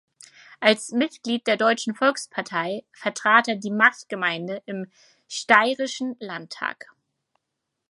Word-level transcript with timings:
Als 0.59 0.89
Mitglied 0.93 1.45
der 1.45 1.57
Deutschen 1.57 1.93
Volkspartei 1.93 2.83
vertrat 2.91 3.47
er 3.47 3.57
die 3.57 3.69
Marktgemeinde 3.69 4.63
im 4.65 4.87
Steirischen 5.27 6.15
Landtag. 6.19 6.87